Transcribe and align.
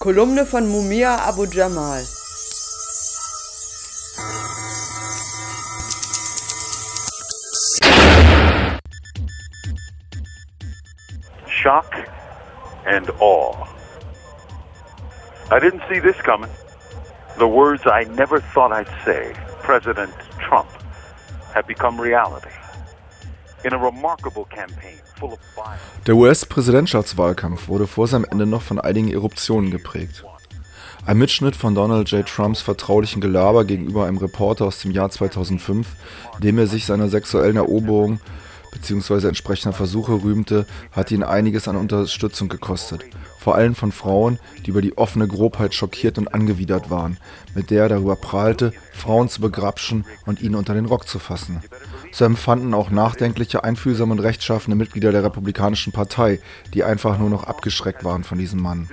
Kolumne 0.00 0.46
von 0.46 0.66
Mumia 0.66 1.28
Abu 1.28 1.44
Jamal. 1.46 2.02
Shock 11.46 11.94
and 12.86 13.10
awe. 13.20 13.66
I 15.50 15.58
didn't 15.58 15.82
see 15.90 15.98
this 15.98 16.16
coming. 16.22 16.48
The 17.36 17.46
words 17.46 17.82
I 17.84 18.04
never 18.04 18.40
thought 18.40 18.72
I'd 18.72 18.88
say, 19.04 19.34
President 19.60 20.14
Trump, 20.38 20.70
have 21.52 21.66
become 21.66 22.00
reality. 22.00 22.59
Der 26.06 26.16
US-Präsidentschaftswahlkampf 26.16 27.68
wurde 27.68 27.86
vor 27.86 28.06
seinem 28.06 28.26
Ende 28.30 28.46
noch 28.46 28.62
von 28.62 28.80
einigen 28.80 29.12
Eruptionen 29.12 29.70
geprägt. 29.70 30.24
Ein 31.06 31.18
Mitschnitt 31.18 31.56
von 31.56 31.74
Donald 31.74 32.10
J. 32.10 32.26
Trumps 32.26 32.60
vertraulichen 32.60 33.20
Gelaber 33.20 33.64
gegenüber 33.64 34.06
einem 34.06 34.18
Reporter 34.18 34.66
aus 34.66 34.80
dem 34.80 34.90
Jahr 34.90 35.10
2005, 35.10 35.88
dem 36.42 36.58
er 36.58 36.66
sich 36.66 36.86
seiner 36.86 37.08
sexuellen 37.08 37.56
Eroberung 37.56 38.20
bzw. 38.72 39.28
entsprechender 39.28 39.76
Versuche 39.76 40.12
rühmte, 40.12 40.66
hat 40.92 41.10
ihn 41.10 41.22
einiges 41.22 41.68
an 41.68 41.76
Unterstützung 41.76 42.48
gekostet. 42.48 43.04
Vor 43.38 43.54
allem 43.54 43.74
von 43.74 43.92
Frauen, 43.92 44.38
die 44.64 44.70
über 44.70 44.82
die 44.82 44.98
offene 44.98 45.26
Grobheit 45.26 45.74
schockiert 45.74 46.18
und 46.18 46.34
angewidert 46.34 46.90
waren, 46.90 47.16
mit 47.54 47.70
der 47.70 47.84
er 47.84 47.88
darüber 47.88 48.16
prahlte, 48.16 48.72
Frauen 48.92 49.28
zu 49.28 49.40
begrapschen 49.40 50.04
und 50.26 50.42
ihnen 50.42 50.54
unter 50.54 50.74
den 50.74 50.84
Rock 50.86 51.08
zu 51.08 51.18
fassen. 51.18 51.62
So 52.12 52.24
empfanden 52.24 52.74
auch 52.74 52.90
nachdenkliche, 52.90 53.64
einfühlsame 53.64 54.12
und 54.12 54.18
rechtschaffene 54.18 54.76
Mitglieder 54.76 55.12
der 55.12 55.24
Republikanischen 55.24 55.92
Partei, 55.92 56.40
die 56.74 56.84
einfach 56.84 57.18
nur 57.18 57.30
noch 57.30 57.44
abgeschreckt 57.44 58.04
waren 58.04 58.24
von 58.24 58.38
diesem 58.38 58.60
Mann. 58.60 58.88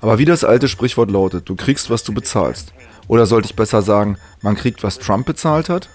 Aber 0.00 0.18
wie 0.18 0.24
das 0.24 0.42
alte 0.42 0.68
Sprichwort 0.68 1.10
lautet, 1.10 1.48
du 1.48 1.54
kriegst, 1.54 1.88
was 1.88 2.02
du 2.02 2.12
bezahlst. 2.12 2.72
Oder 3.06 3.26
sollte 3.26 3.46
ich 3.46 3.56
besser 3.56 3.82
sagen, 3.82 4.16
man 4.40 4.56
kriegt, 4.56 4.82
was 4.82 4.98
Trump 4.98 5.26
bezahlt 5.26 5.68
hat? 5.68 5.88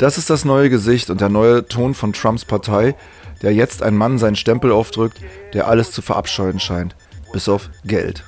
Das 0.00 0.16
ist 0.16 0.30
das 0.30 0.46
neue 0.46 0.70
Gesicht 0.70 1.10
und 1.10 1.20
der 1.20 1.28
neue 1.28 1.66
Ton 1.68 1.92
von 1.92 2.14
Trumps 2.14 2.46
Partei, 2.46 2.94
der 3.42 3.52
jetzt 3.52 3.82
ein 3.82 3.98
Mann 3.98 4.16
seinen 4.16 4.34
Stempel 4.34 4.72
aufdrückt, 4.72 5.20
der 5.52 5.68
alles 5.68 5.92
zu 5.92 6.00
verabscheuen 6.00 6.58
scheint, 6.58 6.96
bis 7.34 7.50
auf 7.50 7.68
Geld. 7.84 8.24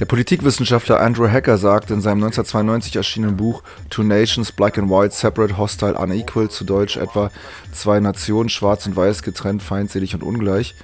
Der 0.00 0.06
Politikwissenschaftler 0.06 1.00
Andrew 1.00 1.28
Hacker 1.28 1.56
sagt 1.56 1.92
in 1.92 2.00
seinem 2.00 2.24
1992 2.24 2.96
erschienenen 2.96 3.36
Buch 3.36 3.62
Two 3.90 4.02
Nations, 4.02 4.50
Black 4.50 4.76
and 4.76 4.90
White, 4.90 5.14
Separate, 5.14 5.56
Hostile, 5.56 5.94
Unequal, 5.94 6.50
zu 6.50 6.64
Deutsch 6.64 6.96
etwa 6.96 7.30
Zwei 7.70 8.00
Nationen, 8.00 8.48
schwarz 8.48 8.86
und 8.86 8.96
weiß, 8.96 9.22
getrennt, 9.22 9.62
feindselig 9.62 10.14
und 10.14 10.24
ungleich. 10.24 10.74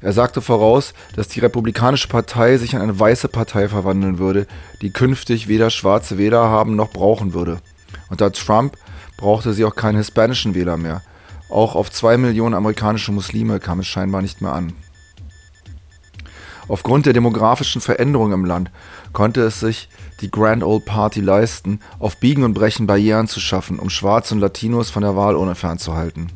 Er 0.00 0.12
sagte 0.12 0.40
voraus, 0.40 0.94
dass 1.16 1.26
die 1.26 1.40
Republikanische 1.40 2.06
Partei 2.06 2.58
sich 2.58 2.74
in 2.74 2.80
eine 2.80 2.96
weiße 2.96 3.26
Partei 3.26 3.68
verwandeln 3.68 4.20
würde, 4.20 4.46
die 4.82 4.90
künftig 4.90 5.48
weder 5.48 5.70
schwarze 5.70 6.16
Wähler 6.16 6.48
haben 6.48 6.76
noch 6.76 6.90
brauchen 6.90 7.34
würde. 7.34 7.60
Unter 8.10 8.32
Trump 8.32 8.76
brauchte 9.16 9.52
sie 9.52 9.64
auch 9.64 9.74
keinen 9.74 9.96
hispanischen 9.96 10.54
Wähler 10.54 10.76
mehr. 10.76 11.02
Auch 11.50 11.74
auf 11.74 11.90
zwei 11.90 12.16
Millionen 12.16 12.54
amerikanische 12.54 13.12
Muslime 13.12 13.60
kam 13.60 13.80
es 13.80 13.86
scheinbar 13.86 14.22
nicht 14.22 14.40
mehr 14.40 14.52
an. 14.52 14.72
Aufgrund 16.68 17.06
der 17.06 17.14
demografischen 17.14 17.80
Veränderung 17.80 18.32
im 18.32 18.44
Land 18.44 18.70
konnte 19.12 19.40
es 19.40 19.60
sich 19.60 19.88
die 20.20 20.30
Grand 20.30 20.62
Old 20.62 20.84
Party 20.84 21.20
leisten, 21.20 21.80
auf 21.98 22.18
Biegen 22.18 22.44
und 22.44 22.52
Brechen 22.52 22.86
Barrieren 22.86 23.26
zu 23.26 23.40
schaffen, 23.40 23.78
um 23.78 23.88
Schwarze 23.88 24.34
und 24.34 24.40
Latinos 24.40 24.90
von 24.90 25.02
der 25.02 25.16
Wahlurne 25.16 25.54
fernzuhalten. 25.54 26.30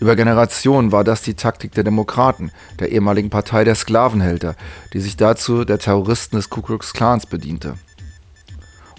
Über 0.00 0.16
Generationen 0.16 0.92
war 0.92 1.04
das 1.04 1.22
die 1.22 1.34
Taktik 1.34 1.72
der 1.72 1.84
Demokraten, 1.84 2.50
der 2.78 2.90
ehemaligen 2.90 3.30
Partei 3.30 3.64
der 3.64 3.74
Sklavenhälter, 3.74 4.56
die 4.94 5.00
sich 5.00 5.16
dazu 5.16 5.64
der 5.64 5.78
Terroristen 5.78 6.36
des 6.36 6.48
Ku 6.48 6.62
Klux 6.62 6.92
Klans 6.92 7.26
bediente. 7.26 7.74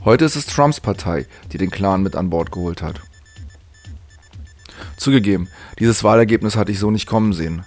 Heute 0.03 0.25
ist 0.25 0.35
es 0.35 0.47
Trumps 0.47 0.79
Partei, 0.79 1.27
die 1.51 1.59
den 1.59 1.69
Clan 1.69 2.01
mit 2.01 2.15
an 2.15 2.31
Bord 2.31 2.51
geholt 2.51 2.81
hat. 2.81 3.01
Zugegeben, 4.97 5.47
dieses 5.77 6.03
Wahlergebnis 6.03 6.55
hatte 6.55 6.71
ich 6.71 6.79
so 6.79 6.89
nicht 6.89 7.05
kommen 7.05 7.33
sehen. 7.33 7.63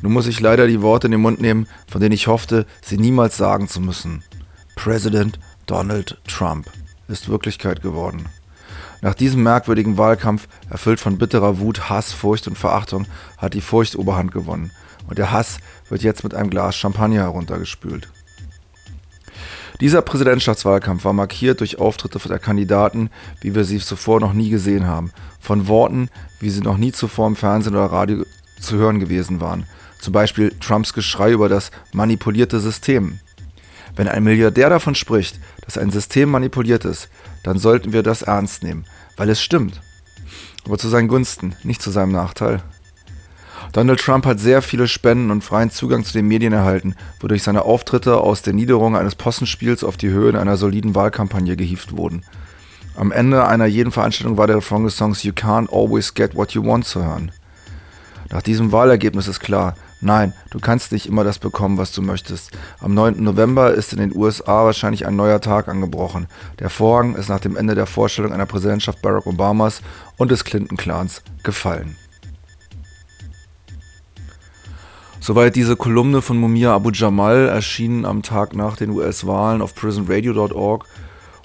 Nun 0.00 0.12
muss 0.12 0.28
ich 0.28 0.38
leider 0.38 0.68
die 0.68 0.82
Worte 0.82 1.08
in 1.08 1.10
den 1.10 1.20
Mund 1.20 1.40
nehmen, 1.40 1.66
von 1.90 2.00
denen 2.00 2.12
ich 2.12 2.28
hoffte, 2.28 2.66
sie 2.80 2.96
niemals 2.96 3.36
sagen 3.36 3.66
zu 3.66 3.80
müssen. 3.80 4.22
President 4.76 5.40
Donald 5.66 6.18
Trump 6.28 6.70
ist 7.08 7.28
Wirklichkeit 7.28 7.82
geworden. 7.82 8.26
Nach 9.02 9.14
diesem 9.14 9.42
merkwürdigen 9.42 9.98
Wahlkampf, 9.98 10.46
erfüllt 10.70 11.00
von 11.00 11.18
bitterer 11.18 11.58
Wut, 11.58 11.90
Hass, 11.90 12.12
Furcht 12.12 12.46
und 12.46 12.56
Verachtung, 12.56 13.06
hat 13.36 13.54
die 13.54 13.60
Furcht 13.60 13.96
Oberhand 13.96 14.30
gewonnen. 14.30 14.70
Und 15.08 15.18
der 15.18 15.32
Hass 15.32 15.58
wird 15.88 16.04
jetzt 16.04 16.22
mit 16.22 16.34
einem 16.34 16.50
Glas 16.50 16.76
Champagner 16.76 17.22
heruntergespült. 17.22 18.08
Dieser 19.80 20.02
Präsidentschaftswahlkampf 20.02 21.04
war 21.04 21.12
markiert 21.12 21.60
durch 21.60 21.78
Auftritte 21.78 22.20
der 22.28 22.38
Kandidaten, 22.38 23.10
wie 23.40 23.54
wir 23.54 23.64
sie 23.64 23.78
zuvor 23.78 24.20
noch 24.20 24.32
nie 24.32 24.48
gesehen 24.48 24.86
haben, 24.86 25.10
von 25.40 25.66
Worten, 25.66 26.10
wie 26.38 26.50
sie 26.50 26.60
noch 26.60 26.76
nie 26.76 26.92
zuvor 26.92 27.26
im 27.26 27.36
Fernsehen 27.36 27.74
oder 27.74 27.86
Radio 27.86 28.24
zu 28.60 28.76
hören 28.76 29.00
gewesen 29.00 29.40
waren, 29.40 29.66
zum 30.00 30.12
Beispiel 30.12 30.50
Trumps 30.60 30.92
Geschrei 30.92 31.32
über 31.32 31.48
das 31.48 31.70
manipulierte 31.92 32.60
System. 32.60 33.18
Wenn 33.96 34.08
ein 34.08 34.24
Milliardär 34.24 34.70
davon 34.70 34.94
spricht, 34.94 35.40
dass 35.64 35.78
ein 35.78 35.90
System 35.90 36.30
manipuliert 36.30 36.84
ist, 36.84 37.08
dann 37.42 37.58
sollten 37.58 37.92
wir 37.92 38.02
das 38.02 38.22
ernst 38.22 38.62
nehmen, 38.62 38.84
weil 39.16 39.28
es 39.28 39.42
stimmt. 39.42 39.80
Aber 40.64 40.78
zu 40.78 40.88
seinen 40.88 41.08
Gunsten, 41.08 41.54
nicht 41.62 41.82
zu 41.82 41.90
seinem 41.90 42.12
Nachteil. 42.12 42.62
Donald 43.74 43.98
Trump 43.98 44.24
hat 44.24 44.38
sehr 44.38 44.62
viele 44.62 44.86
Spenden 44.86 45.32
und 45.32 45.42
freien 45.42 45.68
Zugang 45.68 46.04
zu 46.04 46.12
den 46.12 46.28
Medien 46.28 46.52
erhalten, 46.52 46.94
wodurch 47.18 47.42
seine 47.42 47.62
Auftritte 47.62 48.18
aus 48.18 48.40
der 48.40 48.52
Niederung 48.52 48.96
eines 48.96 49.16
Possenspiels 49.16 49.82
auf 49.82 49.96
die 49.96 50.10
Höhen 50.10 50.36
einer 50.36 50.56
soliden 50.56 50.94
Wahlkampagne 50.94 51.56
gehievt 51.56 51.96
wurden. 51.96 52.22
Am 52.94 53.10
Ende 53.10 53.48
einer 53.48 53.66
jeden 53.66 53.90
Veranstaltung 53.90 54.38
war 54.38 54.46
der 54.46 54.58
Refrain 54.58 54.84
des 54.84 54.96
Songs 54.96 55.24
You 55.24 55.32
Can't 55.32 55.72
Always 55.72 56.14
Get 56.14 56.36
What 56.36 56.52
You 56.52 56.64
Want 56.64 56.84
zu 56.84 57.04
hören. 57.04 57.32
Nach 58.30 58.42
diesem 58.42 58.70
Wahlergebnis 58.70 59.26
ist 59.26 59.40
klar, 59.40 59.74
nein, 60.00 60.34
du 60.50 60.60
kannst 60.60 60.92
nicht 60.92 61.06
immer 61.06 61.24
das 61.24 61.40
bekommen, 61.40 61.76
was 61.76 61.90
du 61.90 62.00
möchtest. 62.00 62.52
Am 62.78 62.94
9. 62.94 63.24
November 63.24 63.74
ist 63.74 63.92
in 63.92 63.98
den 63.98 64.14
USA 64.14 64.64
wahrscheinlich 64.64 65.04
ein 65.04 65.16
neuer 65.16 65.40
Tag 65.40 65.66
angebrochen. 65.66 66.28
Der 66.60 66.70
Vorhang 66.70 67.16
ist 67.16 67.28
nach 67.28 67.40
dem 67.40 67.56
Ende 67.56 67.74
der 67.74 67.86
Vorstellung 67.86 68.32
einer 68.32 68.46
Präsidentschaft 68.46 69.02
Barack 69.02 69.26
Obamas 69.26 69.82
und 70.16 70.30
des 70.30 70.44
Clinton-Clans 70.44 71.22
gefallen. 71.42 71.96
Soweit 75.26 75.56
diese 75.56 75.74
Kolumne 75.74 76.20
von 76.20 76.36
Mumia 76.36 76.74
Abu 76.74 76.90
Jamal 76.90 77.48
erschienen 77.48 78.04
am 78.04 78.20
Tag 78.20 78.54
nach 78.54 78.76
den 78.76 78.90
US-Wahlen 78.90 79.62
auf 79.62 79.74
prisonradio.org 79.74 80.84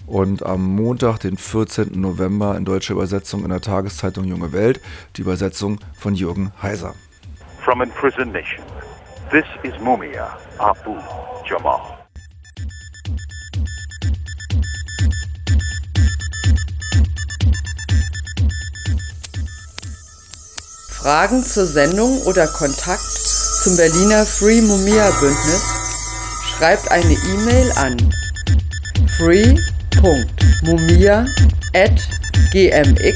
und 0.06 0.46
am 0.46 0.76
Montag, 0.76 1.20
den 1.20 1.38
14. 1.38 1.92
November 1.94 2.58
in 2.58 2.66
deutscher 2.66 2.96
Übersetzung 2.96 3.46
in 3.46 3.52
der 3.52 3.62
Tageszeitung 3.62 4.26
Junge 4.26 4.52
Welt, 4.52 4.82
die 5.16 5.22
Übersetzung 5.22 5.80
von 5.98 6.14
Jürgen 6.14 6.52
Heiser. 6.62 6.94
From 7.64 7.82
imprisoned 7.82 8.34
nation, 8.34 8.66
this 9.32 9.46
is 9.64 9.72
Mumia 9.82 10.38
Abu 10.58 10.98
Jamal. 11.50 11.80
Fragen 21.02 21.46
zur 21.46 21.66
Sendung 21.66 22.24
oder 22.24 22.46
Kontakt 22.46 23.39
zum 23.64 23.76
Berliner 23.76 24.26
Free 24.26 24.62
Mumia 24.62 25.12
Bündnis? 25.20 25.64
Schreibt 26.50 26.90
eine 26.92 27.14
E-Mail 27.14 27.72
an 27.76 27.98
free.mumia 29.18 30.46
at 31.74 32.02
gmx.net. 32.52 33.10